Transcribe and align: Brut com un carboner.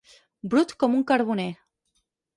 Brut 0.53 0.73
com 0.85 0.97
un 1.01 1.03
carboner. 1.13 1.49